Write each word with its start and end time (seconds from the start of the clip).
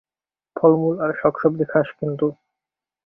ফলমূল 0.55 0.95
আর 1.03 1.11
শাক-সবজি 1.19 1.65
খাস 1.71 1.87
কিন্তু! 1.99 2.27